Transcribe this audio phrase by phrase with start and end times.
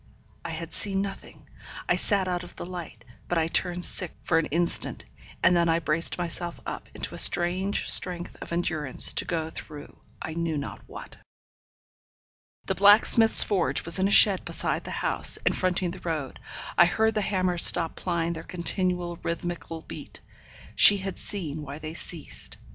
[0.43, 1.47] I had seen nothing;
[1.87, 5.05] I sat out of the light; but I turned sick for an instant,
[5.43, 9.95] and then I braced myself up into a strange strength of endurance to go through
[10.19, 11.17] I knew not what.
[12.65, 16.39] The blacksmith's forge was in a shed beside the house, and fronting the road.
[16.79, 20.19] I heard the hammers stop plying their continual rhythmical beat.
[20.75, 22.57] She had seen why they ceased.